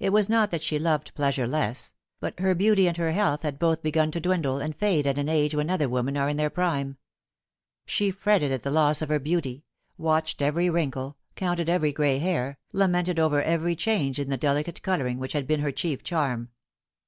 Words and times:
It 0.00 0.10
was 0.12 0.28
not 0.28 0.50
that 0.50 0.64
she 0.64 0.80
loved 0.80 1.14
pleasure 1.14 1.46
less, 1.46 1.92
but 2.18 2.40
her 2.40 2.56
beauty 2.56 2.88
and 2.88 2.96
her 2.96 3.12
health 3.12 3.42
had 3.44 3.60
both 3.60 3.84
begun 3.84 4.10
to 4.10 4.20
dwindle 4.20 4.58
and 4.58 4.74
fade 4.74 5.06
at 5.06 5.16
an 5.16 5.28
age 5.28 5.54
when 5.54 5.70
other 5.70 5.88
women 5.88 6.16
are 6.16 6.28
in 6.28 6.36
their 6.36 6.50
prime. 6.50 6.96
She 7.86 8.10
fretted 8.10 8.50
at 8.50 8.64
the 8.64 8.72
loss 8.72 9.00
of 9.00 9.10
her 9.10 9.20
beauty 9.20 9.64
watched 9.96 10.42
every 10.42 10.68
wrinkle, 10.68 11.18
counted 11.36 11.68
every 11.68 11.92
gray 11.92 12.18
hair, 12.18 12.58
lamented 12.72 13.20
over 13.20 13.40
every 13.40 13.76
change 13.76 14.18
in 14.18 14.28
the 14.28 14.36
delicate 14.36 14.82
colouring 14.82 15.20
which 15.20 15.34
had 15.34 15.46
been 15.46 15.60
her 15.60 15.70
chief 15.70 16.02
charm. 16.02 16.48